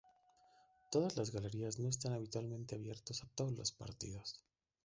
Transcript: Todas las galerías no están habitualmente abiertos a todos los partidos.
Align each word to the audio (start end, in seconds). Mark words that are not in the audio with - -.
Todas 0.91 1.15
las 1.15 1.29
galerías 1.31 1.77
no 1.77 1.87
están 1.87 2.13
habitualmente 2.13 2.73
abiertos 2.73 3.21
a 3.23 3.27
todos 3.35 3.51
los 3.51 3.71
partidos. 3.71 4.43